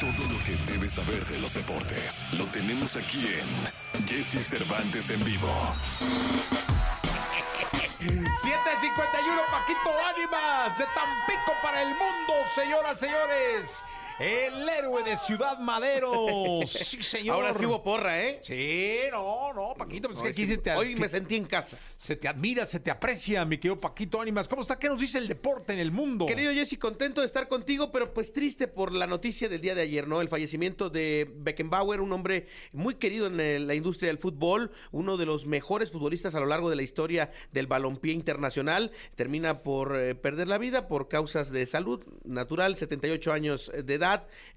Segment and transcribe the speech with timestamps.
[0.00, 5.22] Todo lo que debes saber de los deportes lo tenemos aquí en Jesse Cervantes en
[5.24, 5.48] vivo.
[7.98, 13.84] 751 Paquito Ánimas de Tampico para el mundo, señoras, señores.
[14.20, 16.60] El héroe de Ciudad Madero.
[16.66, 17.34] Sí, señor.
[17.34, 18.38] Ahora sí hubo porra, ¿eh?
[18.42, 21.46] Sí, no, no, Paquito, pues No, que aquí sí, se te, hoy me sentí en
[21.46, 21.78] casa.
[21.96, 24.46] se te admira, se te aprecia, mi querido Paquito Ánimas.
[24.46, 24.78] ¿Cómo está?
[24.78, 26.26] ¿Qué nos dice el deporte en el mundo?
[26.26, 29.82] Querido Jesse, contento de estar contigo, pero pues triste por la noticia del día de
[29.82, 30.20] ayer, ¿no?
[30.20, 35.16] El fallecimiento de Beckenbauer, un hombre muy querido en eh, la industria del fútbol, uno
[35.16, 38.92] de los mejores futbolistas a lo largo de la historia del balompié internacional.
[39.16, 44.03] Termina por eh, perder la vida por causas de salud natural, 78 años de edad.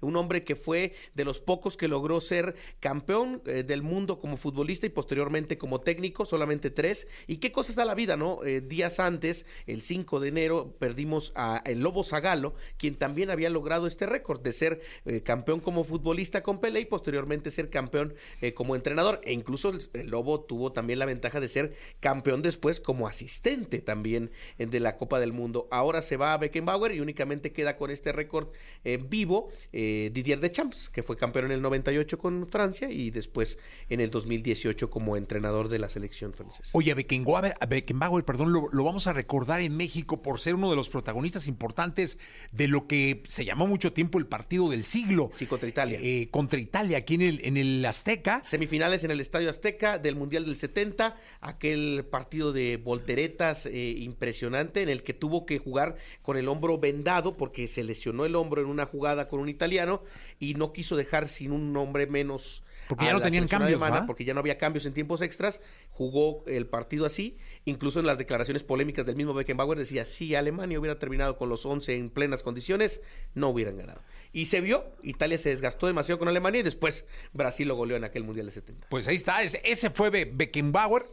[0.00, 4.36] Un hombre que fue de los pocos que logró ser campeón eh, del mundo como
[4.36, 7.08] futbolista y posteriormente como técnico, solamente tres.
[7.26, 8.44] ¿Y qué cosas da la vida, no?
[8.44, 13.50] Eh, días antes, el 5 de enero, perdimos a el Lobo Zagalo, quien también había
[13.50, 18.14] logrado este récord de ser eh, campeón como futbolista con Pelé y posteriormente ser campeón
[18.54, 19.20] como entrenador.
[19.24, 23.80] E incluso el, el Lobo tuvo también la ventaja de ser campeón después como asistente
[23.80, 25.68] también de la Copa del Mundo.
[25.70, 28.48] Ahora se va a Beckenbauer y únicamente queda con este récord
[28.84, 28.98] eh,
[29.72, 33.58] eh, Didier Deschamps, que fue campeón en el 98 con Francia y después
[33.88, 36.70] en el 2018 como entrenador de la selección francesa.
[36.72, 40.54] Oye, a Beckenbauer, a Beckenbauer, perdón, lo, lo vamos a recordar en México por ser
[40.54, 42.18] uno de los protagonistas importantes
[42.52, 45.30] de lo que se llamó mucho tiempo el partido del siglo.
[45.36, 45.98] Sí, contra Italia.
[46.02, 48.40] Eh, contra Italia, aquí en el, en el Azteca.
[48.44, 54.82] Semifinales en el Estadio Azteca del Mundial del 70, aquel partido de volteretas eh, impresionante
[54.82, 58.60] en el que tuvo que jugar con el hombro vendado porque se lesionó el hombro
[58.60, 60.02] en una jugada con un italiano
[60.40, 62.64] y no quiso dejar sin un hombre menos.
[62.88, 65.60] Porque ya no tenían cambios, alemana, porque ya no había cambios en tiempos extras,
[65.90, 70.80] jugó el partido así, incluso en las declaraciones polémicas del mismo Beckenbauer decía, si Alemania
[70.80, 73.02] hubiera terminado con los 11 en plenas condiciones,
[73.34, 74.00] no hubieran ganado.
[74.32, 77.04] Y se vio, Italia se desgastó demasiado con Alemania y después
[77.34, 78.86] Brasil lo goleó en aquel Mundial del 70.
[78.88, 81.04] Pues ahí está, ese, fue Be- Beckenbauer.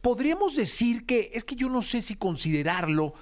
[0.00, 3.14] Podríamos decir que, es que yo no sé si considerarlo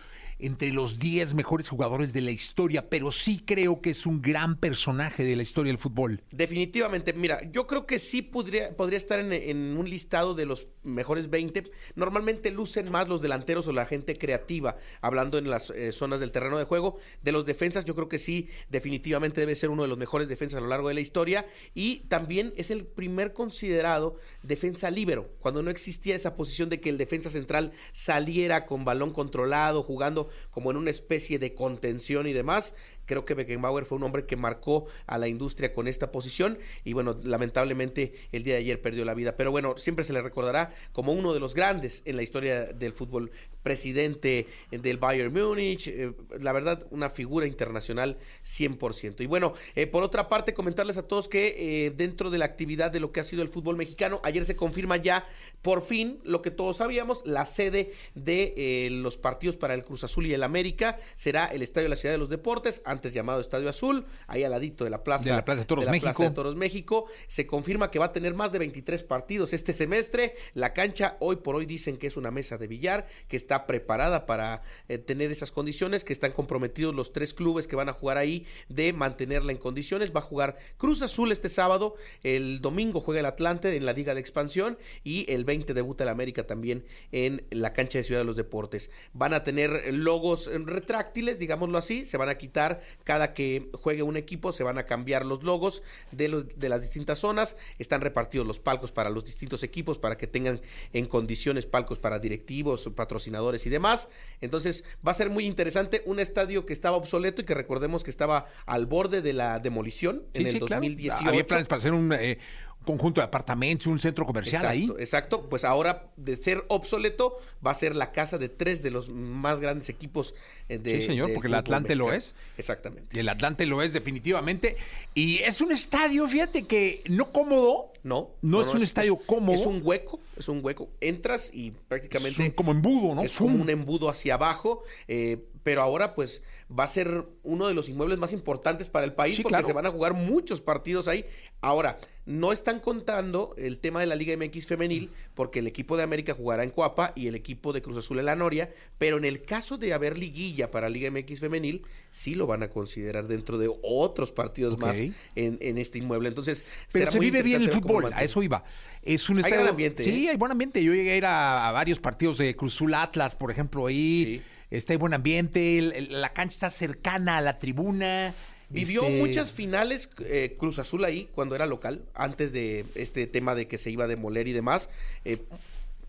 [0.43, 4.56] entre los 10 mejores jugadores de la historia, pero sí creo que es un gran
[4.56, 6.23] personaje de la historia del fútbol.
[6.31, 11.71] Definitivamente, mira, yo creo que sí podría, estar en un listado de los mejores 20.
[11.95, 16.33] Normalmente lucen más los delanteros o la gente creativa, hablando en las eh, zonas del
[16.33, 16.99] terreno de juego.
[17.23, 20.59] De los defensas, yo creo que sí, definitivamente debe ser uno de los mejores defensas
[20.59, 21.47] a lo largo de la historia.
[21.75, 26.91] Y también es el primer considerado defensa líbero, cuando no existía esa posición de que
[26.91, 32.33] el defensa central saliera con balón controlado, jugando como en una especie de contención y
[32.33, 32.75] demás.
[33.10, 36.93] Creo que Beckenbauer fue un hombre que marcó a la industria con esta posición y
[36.93, 39.37] bueno, lamentablemente el día de ayer perdió la vida.
[39.37, 42.93] Pero bueno, siempre se le recordará como uno de los grandes en la historia del
[42.93, 43.32] fútbol,
[43.62, 49.22] presidente del Bayern Múnich, eh, la verdad, una figura internacional 100%.
[49.22, 52.91] Y bueno, eh, por otra parte, comentarles a todos que eh, dentro de la actividad
[52.91, 55.26] de lo que ha sido el fútbol mexicano, ayer se confirma ya
[55.62, 60.27] por fin lo que todos sabíamos, la sede de los partidos para el Cruz Azul
[60.27, 63.69] y el América será el Estadio de la Ciudad de los Deportes, antes llamado Estadio
[63.69, 66.12] Azul, ahí al ladito de la Plaza De la Plaza de Toros la México.
[66.12, 67.06] Plaza de Toros México.
[67.28, 70.34] Se confirma que va a tener más de 23 partidos este semestre.
[70.54, 74.27] La cancha hoy por hoy dicen que es una mesa de billar, que está preparada
[74.27, 78.16] para eh, tener esas condiciones, que están comprometidos los tres clubes que van a jugar
[78.16, 80.15] ahí de mantenerla en condiciones.
[80.15, 84.15] Va a jugar Cruz Azul este sábado, el domingo juega el Atlante en la Liga
[84.15, 88.25] de Expansión y el 20 debuta el América también en la cancha de Ciudad de
[88.25, 88.91] los Deportes.
[89.12, 94.03] Van a tener logos eh, retráctiles, digámoslo así, se van a quitar cada que juegue
[94.03, 98.59] un equipo, se van a cambiar los logos de las distintas zonas, están repartidos los
[98.59, 100.60] palcos para los distintos equipos para que tengan
[100.93, 104.09] en condiciones palcos para directivos, patrocinadores y demás.
[104.41, 108.11] Entonces va a ser muy interesante un estadio que estaba obsoleto y que recordemos que
[108.11, 111.28] estaba al borde de la demolición en el 2018.
[111.28, 112.39] Había planes para hacer un eh,
[112.85, 114.91] conjunto de apartamentos, un centro comercial ahí.
[114.99, 115.49] Exacto.
[115.49, 119.61] Pues ahora, de ser obsoleto, va a ser la casa de tres de los más
[119.61, 120.35] grandes equipos
[120.69, 121.01] eh, de.
[121.01, 122.35] Sí, señor, porque el Atlante lo es.
[122.57, 123.17] Exactamente.
[123.17, 124.77] Y el Atlante lo es definitivamente.
[125.15, 127.93] Y es un estadio, fíjate que no cómodo.
[128.03, 129.54] No, No es un estadio cómodo.
[129.54, 130.89] Es un hueco, es un hueco.
[131.03, 132.43] Entras y Es prácticamente.
[132.43, 133.22] un- como embudo, ¿no?
[133.22, 137.74] Es como un embudo hacia abajo, eh, pero ahora pues va a ser uno de
[137.74, 139.66] los inmuebles más importantes para el país Sí, porque claro.
[139.66, 141.24] se van a jugar muchos partidos ahí.
[141.60, 146.04] Ahora, no están contando el tema de la Liga MX femenil porque el equipo de
[146.04, 149.24] América jugará en Coapa y el equipo de Cruz Azul en la Noria, pero en
[149.24, 151.83] el caso de haber liguilla para Liga MX femenil,
[152.13, 156.28] sí lo van a considerar dentro de otros partidos más en, en este inmueble.
[156.28, 158.63] Entonces, Pero será se muy vive bien el fútbol, a eso iba.
[159.03, 159.56] Es un Hay estadio.
[159.63, 160.30] gran ambiente, Sí, ¿eh?
[160.30, 160.83] hay buen ambiente.
[160.84, 164.24] Yo llegué a ir a, a varios partidos de Cruzul Atlas, por ejemplo, ahí.
[164.24, 164.42] Sí.
[164.71, 168.34] Está hay buen ambiente, el- el- la cancha está cercana a la tribuna.
[168.69, 173.57] Vivió Este- muchas finales eh, Cruz Azul ahí cuando era local, antes de este tema
[173.57, 174.89] de que se iba a demoler y demás.
[175.25, 175.39] eh,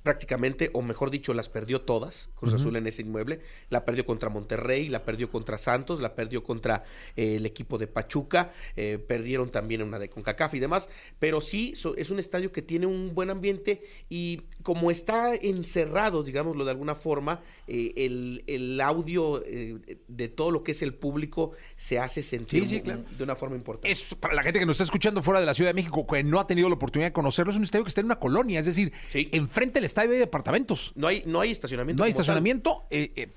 [0.03, 3.41] prácticamente, o mejor dicho, las perdió todas, Cruz Azul en ese inmueble.
[3.69, 6.83] La perdió contra Monterrey, la perdió contra Santos, la perdió contra
[7.15, 10.89] eh, el equipo de Pachuca, eh, perdieron también una de CONCACAF y demás.
[11.19, 16.23] Pero sí, so- es un estadio que tiene un buen ambiente y como está encerrado,
[16.23, 21.51] digámoslo de alguna forma, eh, el, el audio de todo lo que es el público
[21.77, 23.03] se hace sentir Sí, sí, mu- claro.
[23.17, 23.89] de una forma importante.
[23.91, 26.23] Es para la gente que nos está escuchando fuera de la Ciudad de México, que
[26.23, 28.59] no ha tenido la oportunidad de conocerlo, es un estadio que está en una colonia,
[28.59, 29.29] es decir, Sí.
[29.31, 30.93] enfrente del estadio hay departamentos.
[30.95, 31.99] No hay, no hay estacionamiento.
[32.01, 33.27] No hay estacionamiento, eh, eh,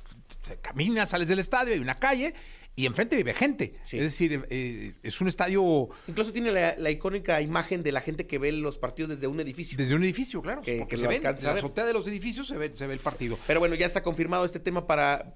[0.62, 2.35] caminas, sales del estadio, hay una calle
[2.77, 3.75] y enfrente vive gente.
[3.85, 3.99] Sí.
[3.99, 8.27] Es decir, eh, es un estadio Incluso tiene la, la icónica imagen de la gente
[8.27, 9.77] que ve los partidos desde un edificio.
[9.79, 10.62] desde un edificio, claro.
[10.62, 13.01] Que- porque que se ve, la azotea de los edificios se ve, se ve el
[13.01, 13.39] partido.
[13.47, 15.35] Pero bueno, ya está confirmado este tema para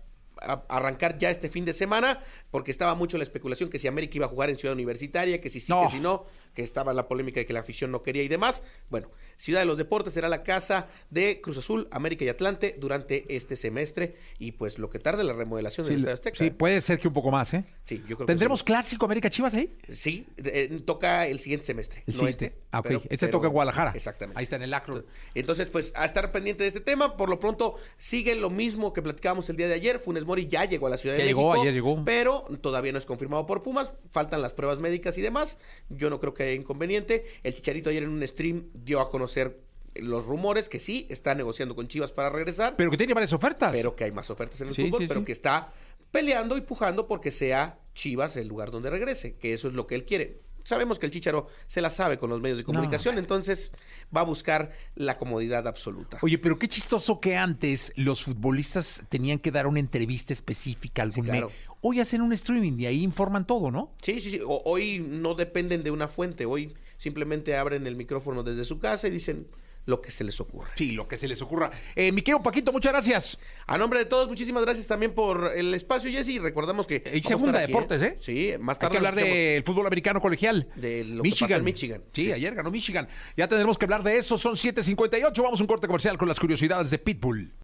[0.69, 2.21] arrancar ya este fin de semana,
[2.53, 5.51] porque estaba mucho la especulación que si América iba a jugar en Ciudad Universitaria, que
[5.51, 5.83] si sí, No.
[5.83, 6.27] que si no,
[6.59, 8.65] que estaba la polémica de que la afición no quería y demás.
[8.91, 13.33] Bueno, Ciudad de los Deportes será la casa de Cruz Azul, América y Atlante durante
[13.37, 16.37] este semestre y pues lo que tarde la remodelación del Estadio Azteca.
[16.37, 17.65] sí, puede ser que un poco más, ¿eh?
[17.85, 18.65] Sí, yo creo que ¿Tendremos sí.
[18.65, 19.77] clásico América Chivas ahí?
[19.93, 22.03] Sí, eh, toca el siguiente semestre.
[22.09, 22.47] El no siguiente.
[22.47, 22.59] este.
[22.73, 22.87] Ah, ok.
[22.89, 23.93] pero- este pero- toca en Guadalajara.
[23.95, 24.37] Exactamente.
[24.37, 25.05] Ahí está en el Acro.
[25.37, 27.17] Entonces, pues, a estar pendiente de este tema.
[27.17, 30.01] Por lo pronto, sigue lo mismo que platicábamos el día de ayer.
[30.01, 31.63] Funes Mori ya llegó a la Ciudad Ya de llegó, México.
[31.63, 32.03] ayer llegó.
[32.05, 33.93] Pero todavía no es confirmado por Pumas.
[34.11, 35.59] Faltan las pruebas médicas y demás.
[35.89, 37.25] Yo no creo que haya inconveniente.
[37.43, 39.61] El Chicharito ayer en un stream dio a conocer
[39.95, 42.77] los rumores que sí, está negociando con Chivas para regresar.
[42.77, 43.73] Pero que tiene varias ofertas.
[43.73, 45.27] pero que hay más ofertas en el Sí, fútbol, sí, pero sí.
[45.27, 45.73] que está
[46.11, 49.95] peleando y pujando porque sea Chivas el lugar donde regrese, que eso es lo que
[49.97, 50.41] él quiere.
[50.69, 53.73] Sabemos que el Chicharo se la sabe con los medios de comunicación, entonces
[54.15, 56.19] va a buscar la comodidad absoluta.
[56.21, 61.15] Oye, pero qué chistoso que antes los futbolistas tenían que dar una entrevista específica al
[61.15, 61.51] Sí, claro.
[61.81, 63.93] Hoy hacen un streaming y ahí informan todo, ¿no?
[64.03, 64.41] Sí, sí, sí.
[64.45, 69.09] O- hoy no dependen de una fuente, hoy simplemente abren el micrófono desde su casa
[69.09, 69.47] y dicen
[69.87, 70.71] lo que se les ocurre.
[70.75, 71.71] Sí, lo que se les ocurra.
[71.97, 73.39] Eh, mi querido Paquito, muchas gracias.
[73.67, 76.41] A nombre de todos, muchísimas gracias también por el espacio, Jesse.
[76.41, 77.03] Recordamos que.
[77.15, 78.17] Y segunda aquí, deportes, ¿eh?
[78.21, 78.91] Sí, más Hay tarde.
[78.93, 80.69] que hablar del fútbol americano colegial.
[80.77, 82.03] De lo que pasa en Michigan.
[82.13, 82.33] Sí, Sí.
[82.33, 83.09] ayer ganó Michigan.
[83.37, 84.37] Ya tendremos que hablar de eso.
[84.39, 85.43] Son 7.58.
[85.43, 87.55] Vamos a un corte comercial con las curiosidades de Pitbull.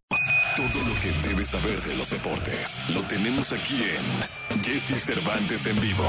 [0.56, 5.80] Todo lo que debes saber de los deportes lo tenemos aquí en Jesse Cervantes en
[5.80, 6.04] vivo.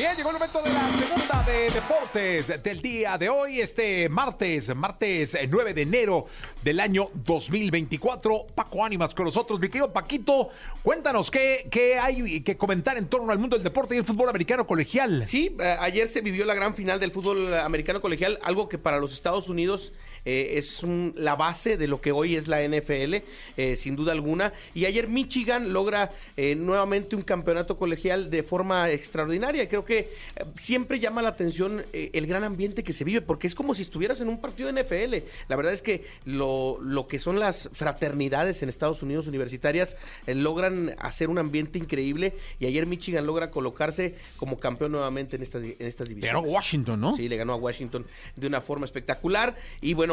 [0.00, 4.74] Bien, llegó el momento de la segunda de deportes del día de hoy, este martes,
[4.74, 6.24] martes eh, 9 de enero
[6.62, 8.46] del año 2024.
[8.54, 9.60] Paco Ánimas con nosotros.
[9.60, 10.48] Mi querido Paquito,
[10.82, 14.30] cuéntanos qué, qué hay que comentar en torno al mundo del deporte y el fútbol
[14.30, 15.24] americano colegial.
[15.26, 19.00] Sí, eh, ayer se vivió la gran final del fútbol americano colegial, algo que para
[19.00, 19.92] los Estados Unidos
[20.24, 23.22] eh, es un- la base de lo que hoy es la NFL,
[23.56, 24.52] eh, sin duda alguna.
[24.74, 29.68] Y ayer Michigan logra eh, nuevamente un campeonato colegial de forma extraordinaria.
[29.68, 30.08] Creo que
[30.56, 34.20] siempre llama la atención el gran ambiente que se vive, porque es como si estuvieras
[34.20, 35.22] en un partido de NFL.
[35.48, 39.96] La verdad es que lo, lo que son las fraternidades en Estados Unidos universitarias
[40.26, 45.58] logran hacer un ambiente increíble y ayer Michigan logra colocarse como campeón nuevamente en, esta,
[45.58, 46.42] en estas divisiones.
[46.42, 47.14] Ganó Washington, ¿no?
[47.14, 48.06] Sí, le ganó a Washington
[48.36, 49.56] de una forma espectacular.
[49.80, 50.09] Y bueno,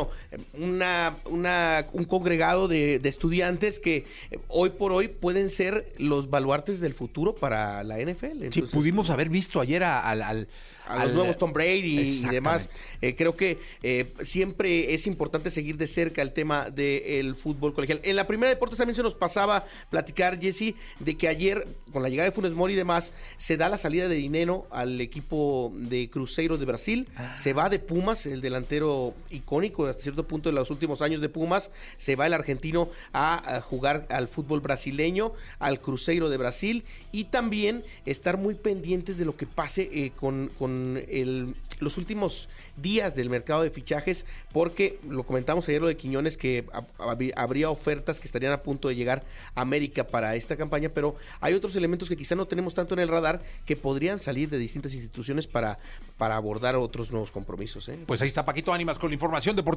[0.53, 6.29] una, una- un congregado de, de estudiantes que eh, hoy por hoy pueden ser los
[6.29, 8.25] baluartes del futuro para la NFL.
[8.25, 10.21] Sí, Entonces, pudimos haber visto ayer a- al...
[10.21, 10.47] al-
[10.89, 12.69] a los nuevos Tom Brady y demás.
[13.01, 17.99] Eh, creo que eh, siempre es importante seguir de cerca el tema del fútbol colegial.
[18.05, 22.07] En la primera deportes también se nos pasaba platicar, Jesse, de que ayer, con la
[22.07, 26.09] llegada de Funes Mori y demás, se da la salida de dinero al equipo de
[26.09, 27.09] Cruzeiro de Brasil.
[27.37, 31.29] Se va de Pumas, el delantero icónico hasta cierto punto de los últimos años de
[31.29, 31.71] Pumas.
[31.97, 37.83] Se va el argentino a, jugar al fútbol brasileño, al Cruzeiro de Brasil y también
[38.05, 43.29] estar muy pendientes de lo que pase eh, con, con el- los últimos días del
[43.29, 48.19] mercado de fichajes, porque lo comentamos ayer lo de Quiñones, que hab- hab- habría ofertas
[48.19, 52.09] que estarían a punto de llegar a América para esta campaña, pero hay otros elementos
[52.09, 55.77] que quizá no tenemos tanto en el radar que podrían salir de distintas instituciones para,
[56.17, 57.87] para abordar otros nuevos compromisos.
[57.89, 57.97] ¿eh?
[58.07, 59.76] Pues ahí está Paquito Ánimas con la información deportiva.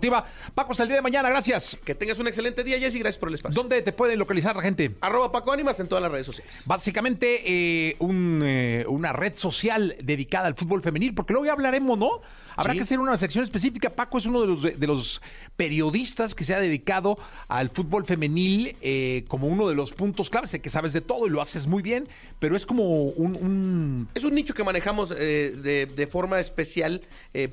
[0.54, 1.28] Paco, hasta el día de mañana.
[1.28, 1.76] Gracias.
[1.84, 3.60] Que tengas un excelente día, Jessy, gracias por el espacio.
[3.60, 4.92] ¿Dónde te puede localizar la gente?
[5.00, 6.62] Arroba Paco Ánimas en todas las redes sociales.
[6.66, 11.98] Básicamente eh, un, eh, una red social dedicada al fútbol femenil, porque luego ya hablaremos,
[11.98, 12.20] ¿no?
[12.56, 12.78] Habrá Sí.
[12.78, 13.90] que hacer una sección específica.
[13.90, 15.22] Paco es uno de los, de los
[15.56, 20.50] periodistas que se ha dedicado al fútbol femenil eh, como uno de los puntos claves.
[20.50, 23.36] Sé que sabes de todo y lo haces muy bien, pero es como un...
[23.36, 27.02] un- Es un nicho que manejamos eh, de, de forma especial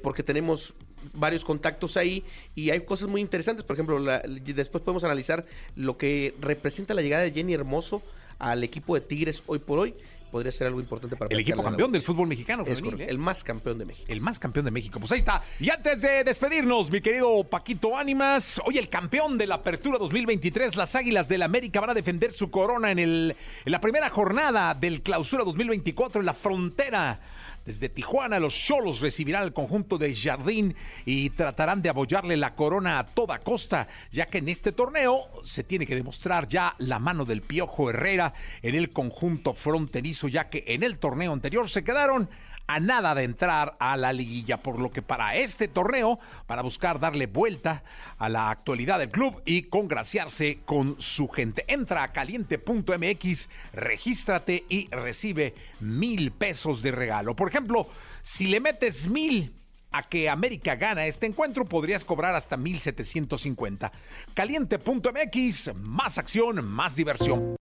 [0.01, 0.73] porque tenemos
[1.13, 2.23] varios contactos ahí
[2.55, 3.65] y hay cosas muy interesantes.
[3.65, 5.45] Por ejemplo, la- después podemos analizar
[5.75, 8.01] lo que representa la llegada de Jenny Hermoso
[8.39, 9.93] al equipo de Tigres hoy por hoy
[10.31, 12.63] podría ser algo importante para El equipo campeón del fútbol mexicano.
[12.63, 13.11] Es femenil, correcto, ¿eh?
[13.11, 14.05] el más campeón de México.
[14.09, 14.99] El más campeón de México.
[14.99, 15.41] Pues ahí está.
[15.57, 20.75] Y antes de despedirnos, mi querido Paquito Ánimas, hoy el campeón de la Apertura 2023,
[20.75, 23.35] las Águilas del América van a defender su corona en, el,
[23.65, 27.21] en la primera jornada del Clausura 2024 en la frontera.
[27.67, 30.73] Desde Tijuana, los Cholos recibirán al conjunto de Jardín
[31.05, 35.65] y tratarán de abollarle la corona a toda costa, ya que en este torneo se
[35.65, 40.63] tiene que demostrar ya la mano del Piojo Herrera en el conjunto fronterizo, ya que
[40.65, 42.29] en el torneo anterior se quedaron
[42.67, 46.99] a nada de entrar a la liguilla, por lo que para este torneo, para buscar
[46.99, 47.83] darle vuelta
[48.17, 51.63] a la actualidad del club y congraciarse con su gente.
[51.67, 57.35] Entra a caliente.mx, regístrate y recibe mil pesos de regalo.
[57.35, 57.87] Por ejemplo,
[58.21, 59.53] si le metes mil
[59.91, 63.91] a que América gana este encuentro, podrías cobrar hasta 1750.
[64.33, 67.57] Caliente.mx, más acción, más diversión.